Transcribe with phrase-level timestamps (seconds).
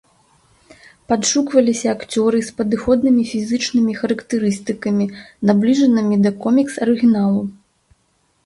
[1.11, 5.05] Падшукваліся акцёры з падыходнымі фізічнымі характарыстыкамі,
[5.51, 7.41] набліжанымі да комікс-арыгіналу.